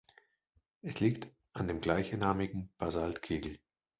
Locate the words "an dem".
1.53-1.79